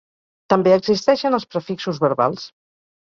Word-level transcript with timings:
També 0.53 0.71
existeixen 0.77 1.37
els 1.39 1.45
prefixos 1.53 2.01
verbals. 2.07 2.49